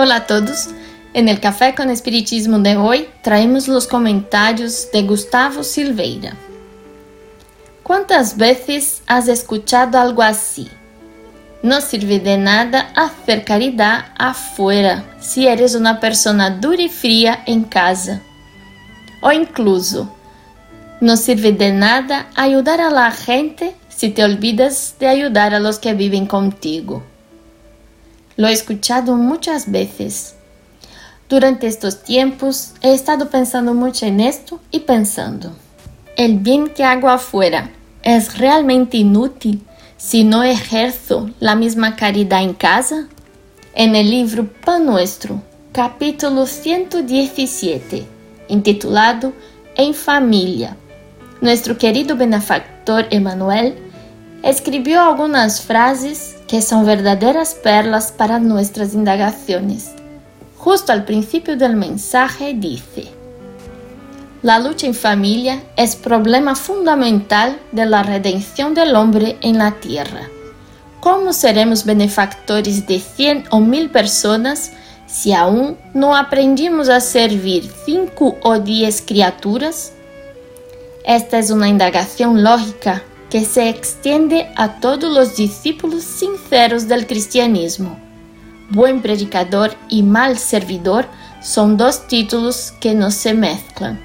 [0.00, 0.68] Hola a todos.
[1.12, 6.34] En el Café con Espiritismo de hoy traemos los comentarios de Gustavo Silveira.
[7.82, 10.70] ¿Cuántas veces has escuchado algo así?
[11.64, 17.64] No sirve de nada hacer caridad afuera si eres una persona dura y fría en
[17.64, 18.22] casa.
[19.20, 20.14] O incluso,
[21.00, 25.80] no sirve de nada ayudar a la gente si te olvidas de ayudar a los
[25.80, 27.02] que viven contigo.
[28.38, 30.36] Lo he escuchado muchas veces.
[31.28, 35.50] Durante estos tiempos he estado pensando mucho en esto y pensando,
[36.16, 37.72] ¿el bien que hago afuera
[38.04, 43.08] es realmente inútil si no ejerzo la misma caridad en casa?
[43.74, 48.06] En el libro Pan Nuestro, capítulo 117,
[48.46, 49.32] intitulado
[49.74, 50.76] En Familia,
[51.40, 53.74] nuestro querido benefactor Emanuel
[54.44, 59.90] escribió algunas frases que son verdaderas perlas para nuestras indagaciones.
[60.56, 63.04] Justo al principio del mensaje dice,
[64.42, 70.28] La lucha en familia es problema fundamental de la redención del hombre en la tierra.
[71.00, 74.72] ¿Cómo seremos benefactores de 100 o 1000 personas
[75.06, 79.92] si aún no aprendimos a servir 5 o 10 criaturas?
[81.04, 87.98] Esta es una indagación lógica que se extiende a todos los discípulos sinceros del cristianismo.
[88.70, 91.06] Buen predicador y mal servidor
[91.42, 94.00] son dos títulos que no se mezclan.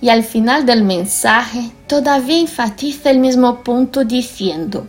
[0.00, 4.86] Y al final del mensaje todavía enfatiza el mismo punto diciendo,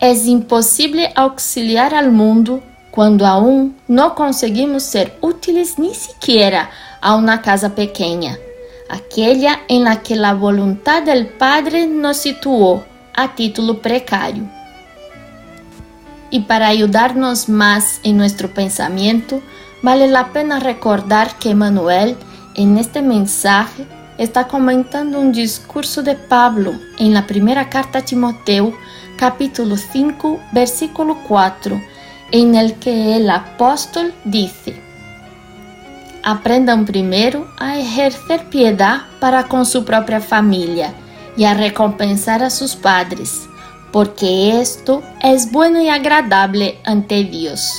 [0.00, 6.70] es imposible auxiliar al mundo cuando aún no conseguimos ser útiles ni siquiera
[7.00, 8.36] a una casa pequeña
[8.88, 12.84] aquella en la que la voluntad del Padre nos situó
[13.14, 14.44] a título precario.
[16.30, 19.40] Y para ayudarnos más en nuestro pensamiento,
[19.82, 22.16] vale la pena recordar que Manuel
[22.56, 23.86] en este mensaje
[24.18, 28.72] está comentando un discurso de Pablo en la primera carta a Timoteo,
[29.16, 31.80] capítulo 5, versículo 4,
[32.32, 34.80] en el que el apóstol dice,
[36.24, 40.94] aprendam primeiro a exercer piedade para com sua própria família
[41.36, 43.46] e a recompensar a seus padres,
[43.92, 47.70] porque esto es bueno y agradable ante Dios.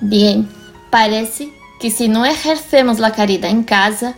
[0.00, 0.48] Bien,
[0.90, 4.14] parece que si no ejercemos la caridad en casa,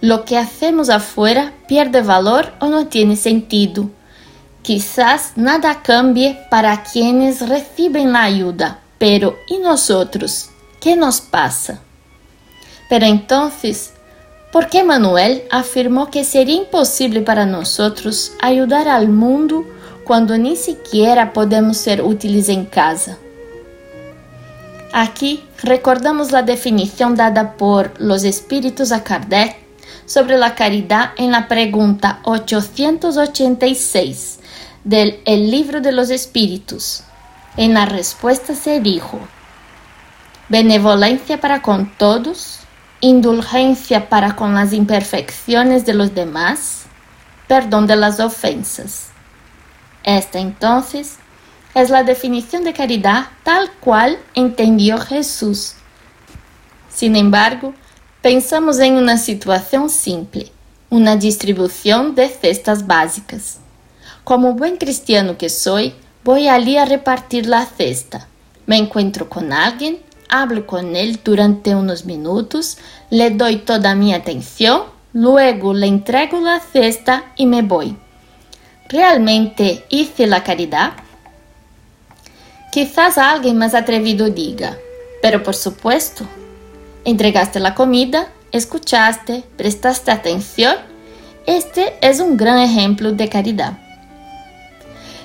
[0.00, 3.90] lo que hacemos afuera pierde valor o no tiene sentido.
[4.62, 10.48] Quizás nada cambie para quienes reciben la ayuda, pero ¿y nosotros?
[10.80, 11.80] ¿Qué nos pasa?
[12.94, 13.92] Pero entonces,
[14.52, 19.64] ¿por qué Manuel afirmó que sería imposible para nosotros ayudar al mundo
[20.04, 23.18] cuando ni siquiera podemos ser útiles en casa?
[24.92, 29.56] Aquí recordamos la definición dada por los espíritus a Kardec
[30.06, 34.38] sobre la caridad en la pregunta 886
[34.84, 37.02] del El libro de los espíritus.
[37.56, 39.18] En la respuesta se dijo,
[40.48, 42.60] benevolencia para con todos,
[43.04, 46.84] indulgencia para con las imperfecciones de los demás,
[47.46, 49.08] perdón de las ofensas.
[50.02, 51.16] Esta entonces
[51.74, 55.74] es la definición de caridad tal cual entendió Jesús.
[56.88, 57.74] Sin embargo,
[58.22, 60.50] pensamos en una situación simple,
[60.88, 63.58] una distribución de cestas básicas.
[64.24, 65.94] Como buen cristiano que soy,
[66.24, 68.28] voy allí a repartir la cesta.
[68.64, 69.98] Me encuentro con alguien
[70.40, 72.78] hablo con él durante unos minutos,
[73.10, 74.82] le doy toda mi atención,
[75.12, 77.96] luego le entrego la cesta y me voy.
[78.88, 80.94] ¿Realmente hice la caridad?
[82.72, 84.76] Quizás alguien más atrevido diga,
[85.22, 86.24] pero por supuesto,
[87.04, 90.74] entregaste la comida, escuchaste, prestaste atención.
[91.46, 93.83] Este es un gran ejemplo de caridad.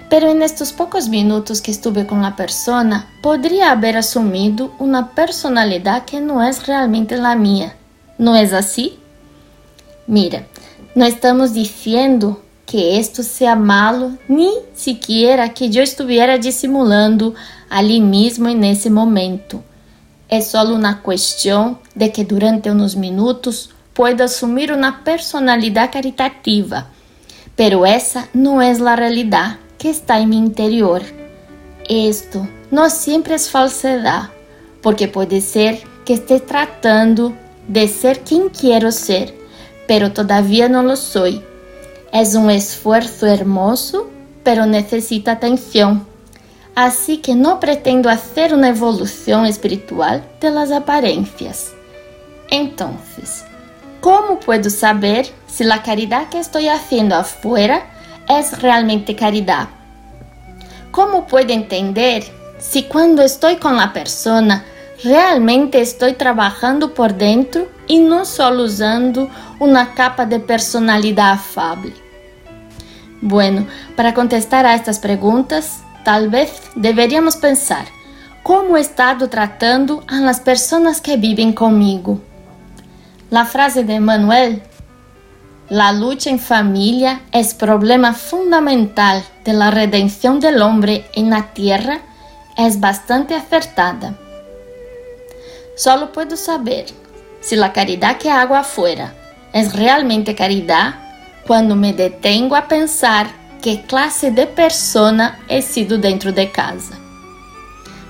[0.10, 6.06] Pero en estos pocos minutos que estuve con la persona, podría haber asumido una personalidad
[6.06, 7.76] que no es realmente la mía.
[8.18, 8.98] ¿No es así?
[10.08, 10.48] Mira,
[10.96, 17.36] no estamos diciendo que esto sea malo, ni siquiera que yo estuviera disimulando
[17.70, 19.64] ali mismo en ese momento.
[20.28, 26.88] Es solo una cuestión de que durante unos minutos puedo asumir una personalidad caritativa,
[27.56, 31.02] pero esa no es la realidad que está en mi interior.
[31.88, 34.30] Esto no siempre es falsedad,
[34.84, 37.34] porque puede ser que esté tratando
[37.68, 39.34] de ser quien quiero ser,
[39.88, 41.42] pero todavía no lo soy.
[42.12, 44.10] Es un esfuerzo hermoso,
[44.44, 46.06] pero necesita atención.
[46.76, 51.72] Así que no pretendo hacer una evolución espiritual de las apariencias.
[52.50, 53.44] Entonces,
[54.02, 57.86] ¿cómo puedo saber si la caridad que estoy haciendo afuera
[58.30, 59.68] es realmente caridad?
[60.92, 62.24] ¿Cómo puedo entender
[62.60, 64.64] si cuando estoy con la persona
[65.04, 69.30] realmente estoy trabajando por dentro y no solo usando
[69.60, 71.94] una capa de personalidad afable?
[73.22, 77.86] Bueno, para contestar a estas preguntas, tal vez deveríamos pensar
[78.44, 80.42] como he estado tratando a las
[81.02, 82.22] que viven conmigo.
[83.30, 84.64] La frase de Manuel,
[85.70, 92.00] la lucha en familia es problema fundamental de la redención del hombre en la tierra,
[92.58, 94.16] es bastante acertada.
[95.76, 96.88] Solo puedo saber
[97.40, 99.14] si la caridad que hago afuera
[99.54, 100.96] es realmente caridad
[101.46, 103.28] cuando me detengo a pensar
[103.62, 106.98] qué clase de persona he sido dentro de casa.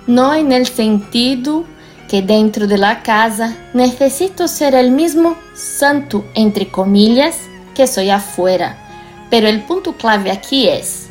[0.08, 1.66] No en el sentido
[2.08, 7.49] que dentro de la casa necesito ser el mismo santo, entre comillas,
[7.80, 8.76] que soy afuera.
[9.30, 11.08] Pero el punto clave aquí es,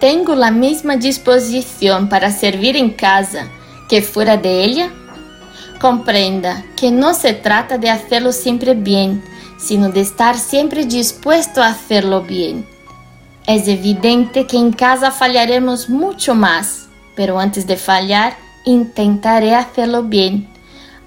[0.00, 3.48] ¿tengo la misma disposición para servir en casa
[3.88, 4.90] que fuera de ella?
[5.80, 9.24] Comprenda que no se trata de hacerlo siempre bien,
[9.58, 12.66] sino de estar siempre dispuesto a hacerlo bien.
[13.46, 18.36] Es evidente que en casa fallaremos mucho más, pero antes de fallar,
[18.66, 20.50] intentaré hacerlo bien.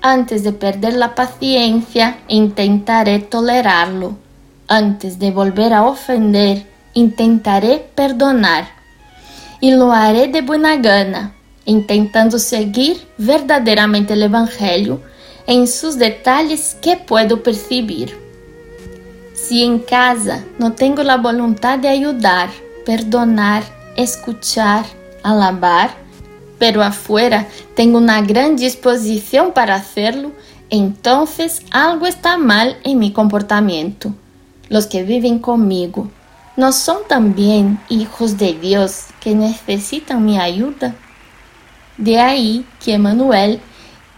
[0.02, 4.25] Antes de perder la paciencia, intentaré tolerarlo.
[4.68, 6.66] Antes de volver a ofender,
[6.96, 8.68] intentaré perdonar.
[9.60, 11.36] Y lo haré de buena gana,
[11.66, 15.02] intentando seguir verdaderamente el Evangelio
[15.46, 18.18] en sus detalles que puedo percibir.
[19.36, 22.50] Si en casa no tengo la voluntad de ayudar,
[22.88, 23.64] perdonar,
[23.96, 24.84] escuchar,
[25.22, 25.92] alabar,
[26.58, 30.32] pero afuera tengo una gran disposición para hacerlo,
[30.72, 34.12] entonces algo está mal en mi comportamiento.
[34.70, 36.10] Los que viven conmigo
[36.58, 40.96] no son también hijos de Dios que necesitan mi ayuda.
[41.98, 43.62] De ahí que Emmanuel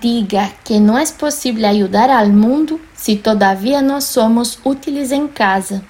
[0.01, 5.81] diga que no es posible ayudar al mundo si todavía no somos útiles en casa.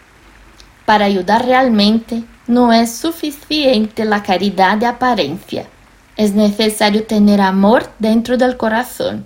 [0.86, 5.68] Para ayudar realmente no es suficiente la caridad de apariencia.
[6.15, 9.25] Es necesario tener amor dentro del corazón.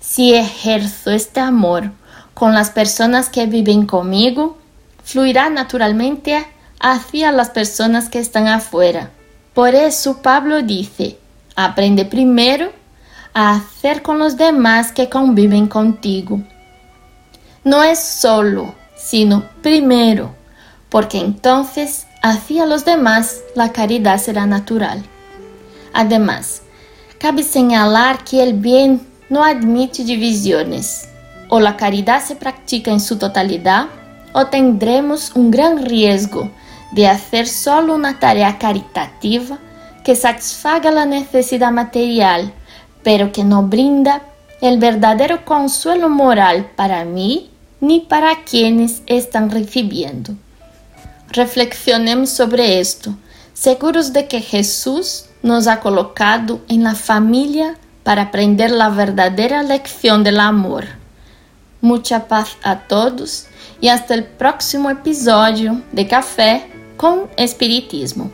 [0.00, 1.92] Si ejerzo este amor
[2.34, 4.58] con las personas que viven conmigo,
[5.04, 6.44] fluirá naturalmente
[6.80, 9.10] hacia las personas que están afuera.
[9.54, 11.18] Por eso Pablo dice,
[11.54, 12.72] aprende primero
[13.32, 16.42] a hacer con los demás que conviven contigo.
[17.62, 20.34] No es solo, sino primero,
[20.88, 25.02] porque entonces hacia los demás la caridad será natural.
[25.92, 26.62] Además,
[27.18, 31.08] cabe señalar que el bien no admite divisiones.
[31.48, 33.86] O la caridad se practica en su totalidad,
[34.32, 36.50] o tendremos un gran riesgo
[36.92, 39.58] de hacer solo una tarea caritativa
[40.02, 42.52] que satisfaga la necesidad material
[43.04, 44.22] pero que no brinda
[44.60, 50.34] el verdadero consuelo moral para mí ni para quienes están recibiendo.
[51.30, 53.14] Reflexionemos sobre esto,
[53.52, 60.24] seguros de que Jesús nos ha colocado en la familia para aprender la verdadera lección
[60.24, 60.86] del amor.
[61.84, 63.44] Mucha paz a todos
[63.78, 68.30] y hasta el próximo episodio de Café con Espiritismo.